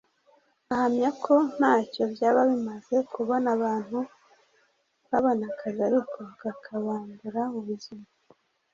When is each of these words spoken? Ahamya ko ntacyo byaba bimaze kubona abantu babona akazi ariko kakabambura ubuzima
Ahamya 0.71 1.09
ko 1.23 1.33
ntacyo 1.55 2.03
byaba 2.13 2.41
bimaze 2.51 2.95
kubona 3.13 3.47
abantu 3.57 3.99
babona 5.09 5.43
akazi 5.51 5.79
ariko 5.89 6.19
kakabambura 6.39 7.41
ubuzima 7.57 8.05